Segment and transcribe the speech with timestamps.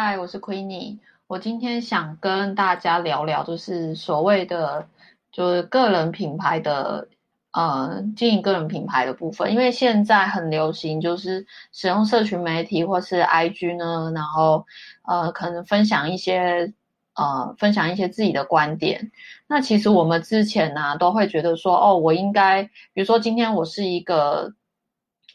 [0.00, 0.96] 嗨，我是 Queenie。
[1.26, 4.86] 我今天想跟大家聊聊，就是所谓的
[5.32, 7.08] 就是个人品牌的
[7.50, 9.50] 呃经营个人品牌的部分。
[9.50, 14.64] 因为现在很流行，就是使用社群媒体或是 IG 呢，然后
[15.02, 16.72] 呃可能分享一些
[17.16, 19.10] 呃分享一些自己的观点。
[19.48, 22.62] 那其实我们之前呢都会觉得说，哦，我应该，
[22.92, 24.54] 比如说今天我是一个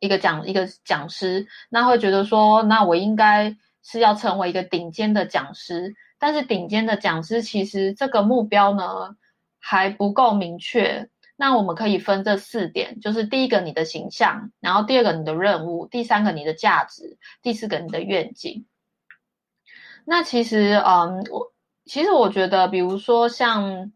[0.00, 3.56] 一个讲一个讲师，那会觉得说，那我应该。
[3.82, 9.16] 是要成为一个顶尖的讲师，但是顶尖的讲师其实这个目标呢
[9.58, 11.08] 还不够明确。
[11.40, 18.66] 那我们可以分这四点，就是第一个你的形象，然后第二个你的任务，第三个你的价值，第四个你的愿景。
[20.04, 21.52] 那其实，嗯，我
[21.84, 23.92] 其实我觉得，比如说像，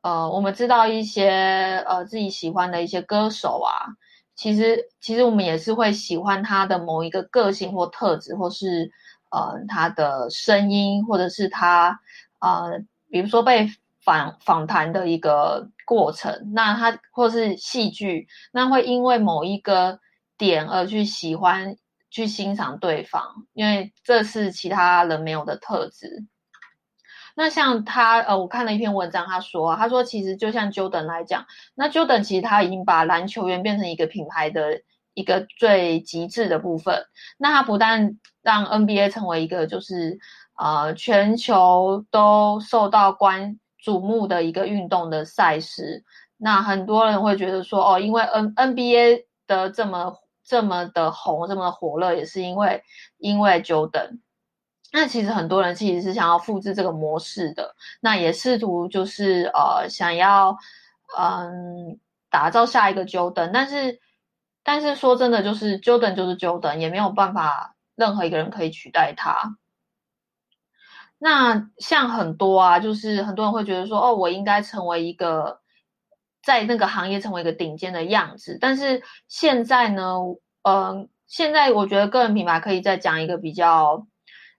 [0.00, 3.92] 呃，我们知道一些呃自己喜欢的一些歌手啊，
[4.34, 8.90] 其实其实我们也是会喜欢他的某一个个性或特质，或是。
[9.36, 12.00] 呃，他的声音，或者是他，
[12.40, 13.68] 呃，比如说被
[14.02, 20.00] 访访谈的一个过程，那他或是戏剧，那会因为某一个
[20.38, 21.76] 点而去喜欢、
[22.08, 26.24] 去欣赏对方，因为这是其他人没有的特质。
[27.34, 34.80] 那像他，呃，我看了一篇文章，他说，他说其实就像 Jordan 来讲，那 Jordan 其实他已经把篮球员变成一个品牌的。
[35.18, 37.06] 一个最极致的部分，
[37.38, 40.20] 那他不但让 NBA 成为一个就是
[40.54, 46.04] 呃全球都受到关瞩目的一个运动的赛事，
[46.36, 52.80] 那很多人会觉得说哦，因为 N NBA 的这么这么的红，这么火热，也是因为
[53.18, 54.20] 因为 Jordan。
[54.92, 60.56] 那其实很多人其实是想要复制这个模式的，那也试图就是呃想要
[61.18, 61.98] 嗯
[62.30, 63.98] 打造下一个 Jordan，但是。
[64.68, 69.56] 但是说真的，就是 Jordan 就是 Jordan，也没有办法任何一个人可以取代他。
[71.18, 75.60] 那像很多啊，就是很多人会觉得说，哦，我应该成为一个
[76.42, 78.58] 在那个行业成为一个顶尖的样子。
[78.60, 80.18] 但是现在呢，
[80.62, 84.06] 嗯，现在我觉得个人品牌可以再讲一个比较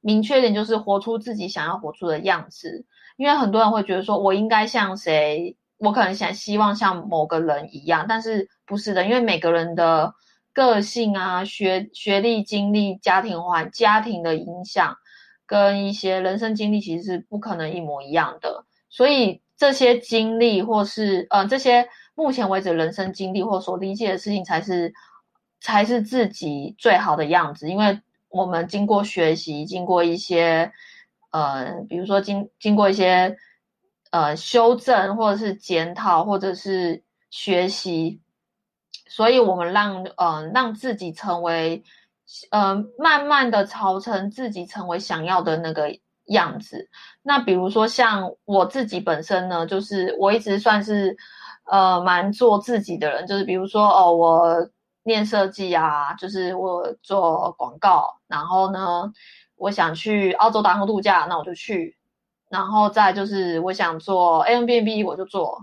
[0.02, 2.86] 明确点，就是活出自己想要活出的样子。
[3.18, 5.56] 因为很多人会觉得说，我应该像谁？
[5.78, 10.12] 我可能想希望像某个人一样，但是不是的，因为每个人的
[10.57, 14.97] 个性啊、学学历、经历、家庭环家庭的影响，
[15.45, 18.66] 跟一些人生经历，其实是不可能一模一样的。
[18.90, 24.91] 所以这些经历，或是呃这些目前为止人生经历或所理解的事情，才是
[25.62, 27.69] 才是自己最好的样子。
[27.69, 30.72] 因为我们经过学习，经过一些
[31.29, 33.38] 呃，比如说经经过一些。
[34.09, 38.22] 呃，修正或者是检讨，或者是学习，
[39.09, 41.84] 所以我们让呃让自己成为，
[42.51, 46.90] 呃慢慢的朝成自己成为想要的那个样子。
[47.22, 51.16] 那比如说像我自己本身呢，就是我一直算是
[51.66, 54.69] 呃蛮做自己的人，就是比如说哦，我
[55.03, 59.12] 念设计啊，就是我做广告，然后呢，
[59.56, 61.95] 我想去澳洲打工度假，那我就去。
[62.50, 65.59] 然后再就是我想做 a m b n b 我就做，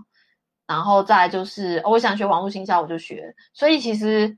[0.67, 3.35] 然后再就是我想学网络营销我就学。
[3.53, 4.37] 所以其实，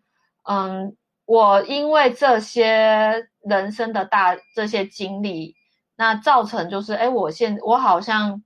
[0.50, 0.96] 嗯，
[1.26, 5.56] 我因为这些人生的大这些经历，
[5.96, 8.44] 那造成就是，哎，我现我好像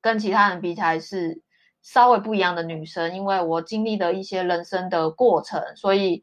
[0.00, 1.42] 跟其他人比起来是
[1.82, 6.22] 稍微不一样的女生，因为我经历的一些人生的过程，所以，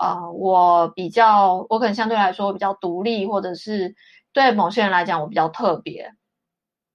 [0.00, 3.94] 呃，我比较我可能相对来说比较独立，或者是
[4.32, 6.12] 对某些人来讲我比较特别。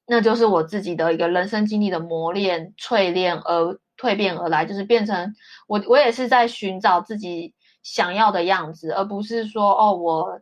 [0.06, 5.34] 那就是我自己的一个人生经历的磨练、淬炼而蜕变而来，就是变成
[5.68, 10.42] 我，我也是在寻找自己想要的样子，而不是说哦，我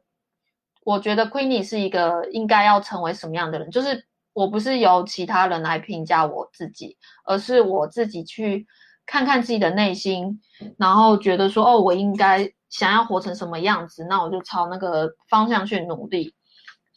[0.83, 4.03] 我觉得 Queenie 是一个应该要成为什么样的人，就是
[4.33, 8.65] 我不是由其他人来评价我自己，而是我自己去
[9.06, 10.41] 看看自己的内心，
[10.77, 16.33] 然后觉得说哦，我应该想要活成什么样子，那我就朝那个方向去努力。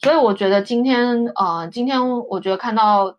[0.02, 3.16] 所以我觉得今天，呃，今天我觉得看到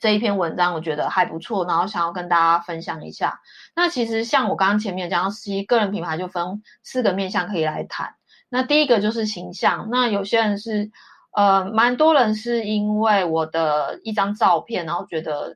[0.00, 3.40] 这一篇文章，我觉得还不错，然后想要跟大家分享一下。
[3.76, 8.16] 那其实像我刚刚前面讲到，其个人品牌就分四个面向可以来谈。
[8.48, 9.88] 那第一个就是形象。
[9.90, 10.90] 那有些人是，
[11.32, 15.54] 呃，蛮多人是因为我的一张照片，然后觉得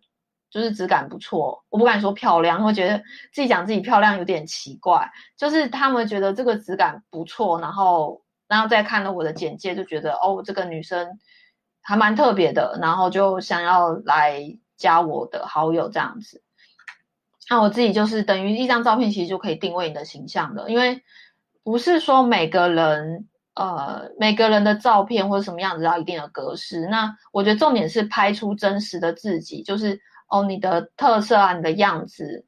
[0.50, 1.64] 就是质感不错。
[1.68, 2.98] 我不敢说漂亮，我觉得
[3.32, 5.10] 自己讲自己漂亮有点奇怪。
[5.36, 8.22] 就是他们觉得这个质感不错，然后。
[8.48, 11.18] 然后再看了我的简介，就觉得哦，这个女生
[11.82, 16.42] 还蛮特别的，然后就想要来加我的好友这样子。
[17.50, 21.02] 那我自己就是等于一张照片，其实就可以定位你的形象的，因为
[21.62, 26.86] 不是说每个人呃每个人的照片或者什么样子要一定的格式。
[26.88, 32.44] 那我觉得重点是拍出真实的自己，就是哦你的特色啊，你的样子。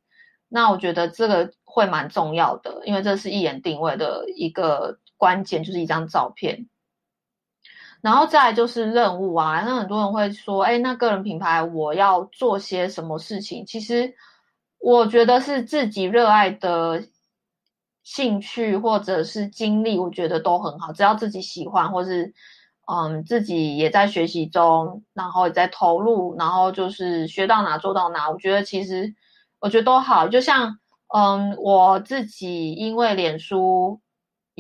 [0.49, 6.67] 那我觉得这个会蛮重要的，因为这是一眼定位的一个关键，就是一张照片。
[8.01, 13.67] 然后再就是任务啊，那很多人会说，哎，那个人品牌我要做些什么事情？
[13.67, 14.15] 其实
[14.79, 17.05] 我觉得是自己热爱的
[18.03, 22.33] 兴趣或者是经历，我觉得都很好，只要自己喜欢，或是
[22.91, 29.15] 嗯自己也在学习中，然后也在投入，然后就是学到哪做到哪，我觉得其实
[29.59, 30.27] 我觉得都好。
[30.27, 30.79] 就像
[31.15, 34.01] 嗯我自己因为脸书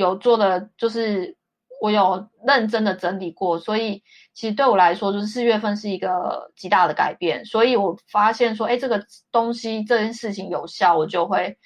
[0.00, 1.36] 有做的就是。
[1.82, 4.02] 我有认真的整理过，所以
[4.34, 7.42] 其实对我来说，就是四月份是一个极大的改变。
[7.46, 9.02] 所以我发现说，哎，这个
[9.32, 11.56] 东西这件事情有效，我就会，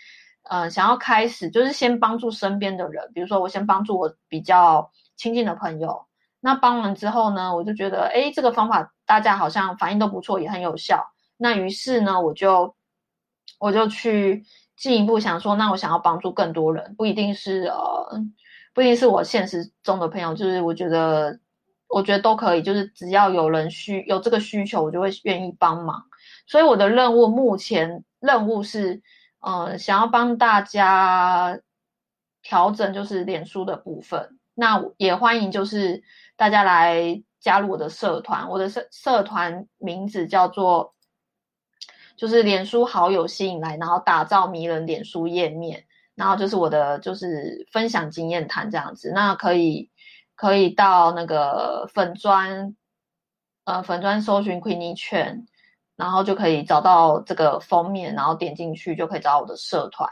[0.49, 6.07] 呃，想要开始，就是先帮助身边的人，比如说我先帮助我比较亲近的朋友。
[6.39, 11.05] 那帮完之后呢，我就觉得，哎，这个方法大家好像反应都不错，也很有效。
[11.37, 12.77] 那于是呢，我就
[13.59, 14.45] 我就去
[14.77, 18.25] 进一步想说，那我想要帮助更多人，不一定是呃。
[18.75, 21.39] 不一定是我现实中的朋友，就是我觉得，
[21.87, 26.03] 我觉得都可以，就是只要有人需有这个需求，我就会愿意帮忙。
[26.49, 29.01] 所以我的任务目前任务是，
[29.39, 31.57] 呃，想要帮大家
[32.43, 34.41] 调整就是脸书的部分。
[34.55, 36.03] 那也欢迎就是
[36.35, 40.93] 大家来加入我的社团，我的社社团名字叫做，
[42.17, 45.85] 就是脸书好友吸引来，然后打造迷人脸书页面。
[46.17, 49.91] 然后就是我的就是分享经验谈这样子，那可以
[50.37, 52.77] 可以到那个粉砖，
[53.65, 55.45] 呃粉砖搜寻 Queenie 券，
[55.97, 60.09] 然后就可以找到这个封面，然后点进去就可以找我的社团。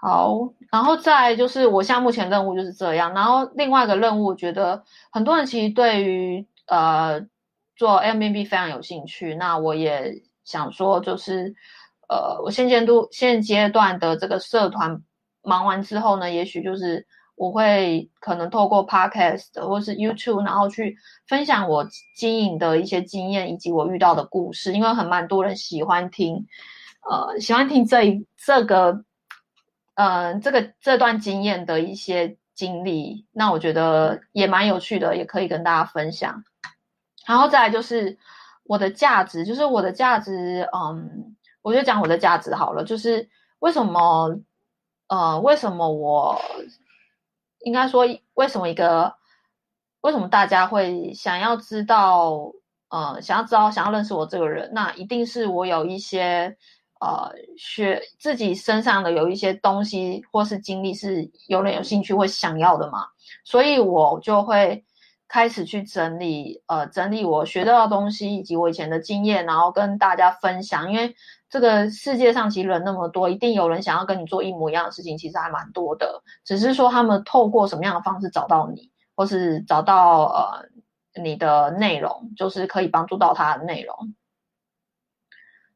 [0.00, 7.20] 好，然后再就是我现在目前任务就是这样，然后另外一个任务，我觉得很多人其实对于呃
[7.76, 11.54] 做 M B B 非常有兴趣，那我也想说就是。
[12.06, 15.02] 呃，我现阶段现阶段的这个社团
[15.42, 17.04] 忙完之后呢，也许就是
[17.34, 20.94] 我会可能透过 Podcast 或是 YouTube，然后去
[21.26, 26.46] 分享我经营的一些经验以及我遇到的故事，因为很蛮多人喜欢听，
[27.10, 29.02] 呃，喜欢听这一这个，
[29.94, 36.44] 呃，这个这段经验的一些经历，那我觉得也蛮有趣的，也可以跟大家分享。
[37.26, 38.18] 然后再来就是
[38.64, 41.36] 我的价值，就是我的价值，嗯。
[41.64, 43.26] 我就讲我的价值好了，就是
[43.60, 44.38] 为什么，
[45.08, 46.38] 呃，为什么我
[47.60, 49.14] 应该说，为什么一个，
[50.02, 52.52] 为什么大家会想要知道，
[52.90, 56.54] 呃，想要知道，想要认识我这个人，那一定是我有一些，
[57.00, 63.06] 呃，学自己身上的有一些东西或是经历是有人有兴趣会想要的嘛，
[63.42, 64.84] 所以我就会
[65.34, 71.12] 开始去整理，呃，整理我学到的东西以及我以前的经验，然后跟大家分享，因为。
[71.50, 76.20] 这个世界上其实人那么多，一定有人想要跟你做一模一样的事情，其实还蛮多的。
[76.44, 83.94] 只是说他们透过什么样的方式找到你，或是找到呃你的内容，就是可以帮助到他的内容。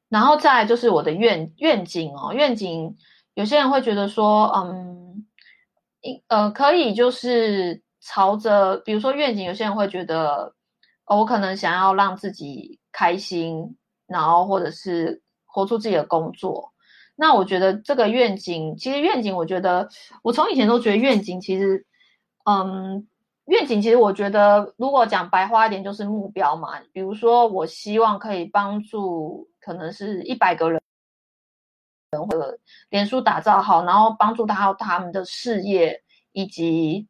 [0.08, 2.96] 然后再就是我的愿愿景哦，愿景
[3.34, 5.26] 有些人会觉得说，嗯，
[6.00, 10.54] 一呃可以就是朝着，比如说愿景，有些人会觉得，
[11.06, 15.22] 我可能想要让自己开心，然后或者是。
[15.50, 16.72] 活出自己的工作，
[17.16, 19.88] 那我觉得这个愿景，其实愿景，我觉得
[20.22, 21.84] 我从以前都觉得愿景，其实，
[22.44, 23.08] 嗯，
[23.46, 26.78] 愿景其实我觉得，如果讲白话一点，就是目标嘛。
[26.92, 30.80] 比如说，我希望可以帮助，可能是一百个人，
[32.12, 32.58] 或者
[32.90, 36.00] 脸书打造好，然后帮助他他们的事业，
[36.32, 37.08] 以及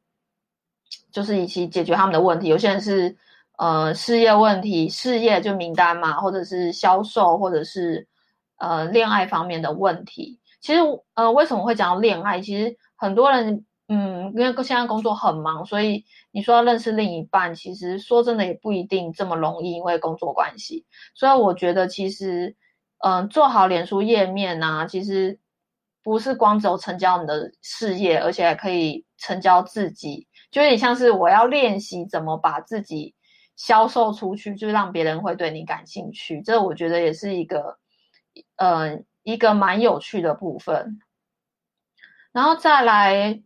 [1.12, 2.48] 就是一起解决他们的问题。
[2.48, 3.16] 有些人是
[3.56, 8.06] 呃事业问题，事业就名单嘛，或者是销售，或者是。
[8.60, 10.80] 呃，恋爱方面的问题，其实
[11.14, 12.40] 呃，为什么会讲到恋爱？
[12.40, 20.84] 其实很多人，嗯，因为现在工作很忙，所以你说要认识另一半，其实说真的也不一定这么容易，因为工作关系。
[21.14, 22.56] 所以我觉得，其实，
[22.98, 25.38] 嗯，做好脸书页面啊，其实
[26.02, 33.14] 不是光只有成交你的事业，而且还可以成交自己，就有点像是我要练习怎么把自己
[33.56, 36.40] 销售出去，就是让别人会对你感兴趣。
[36.42, 37.78] 这我觉得也是一个。
[38.54, 41.00] 呃，一个蛮有趣的部分，
[42.30, 43.42] 然后再来，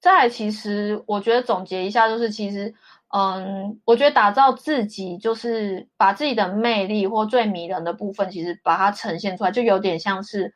[0.00, 2.74] 再来，其实我觉得总结一下，就是其实，
[3.14, 10.52] 嗯，我觉得打造自己，就是把自己的魅力或最迷人的部分，其实把它呈现出来，就有点像是，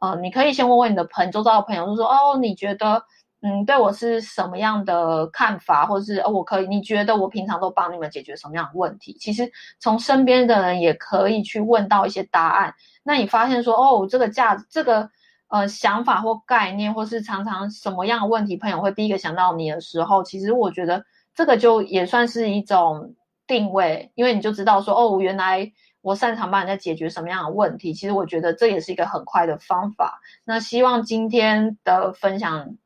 [0.00, 3.04] 呃，你可以先问问你的朋，周遭的朋友，就说，哦，你觉得
[3.44, 9.16] 嗯，对我是什么样的看法，或者是哦，我可以，你觉得我平常都帮你们解决什么样的问题？
[9.18, 12.72] 其实从身边的人也可以去问到一些答案。
[13.02, 15.10] 那你发现说，哦，这个价值这个
[15.48, 23.12] 呃想法或概念，或是常常什么样的问题，朋友会第一个想到你的时候，其实我觉得这个就也算是一种
[23.48, 25.68] 定位，因为你就知道说，哦，原来
[26.00, 27.92] 我擅长帮人家解决什么样的问题。
[27.92, 30.20] 其实我觉得这也是一个很快的方法。
[30.44, 32.76] 那希望今天的分享。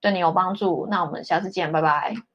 [0.00, 2.29] 对你有帮助，那我们下次见，拜拜。